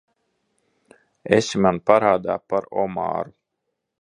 Esi 1.37 1.61
man 1.67 1.79
parādā 1.91 2.39
par 2.55 2.69
omāru. 2.87 3.37